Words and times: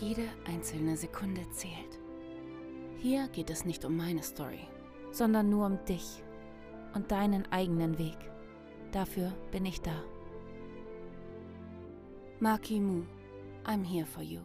Jede 0.00 0.28
einzelne 0.46 0.96
Sekunde 0.96 1.42
zählt. 1.50 1.98
Hier 2.98 3.28
geht 3.28 3.50
es 3.50 3.64
nicht 3.64 3.84
um 3.84 3.96
meine 3.96 4.22
Story, 4.22 4.66
sondern 5.10 5.50
nur 5.50 5.66
um 5.66 5.84
dich 5.84 6.22
und 6.94 7.10
deinen 7.10 7.50
eigenen 7.52 7.98
Weg. 7.98 8.16
Dafür 8.90 9.32
bin 9.50 9.66
ich 9.66 9.80
da. 9.80 10.02
Maki 12.40 12.80
Mu, 12.80 13.02
I'm 13.64 13.84
here 13.84 14.06
for 14.06 14.22
you. 14.22 14.40